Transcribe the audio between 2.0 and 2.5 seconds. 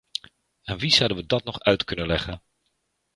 leggen?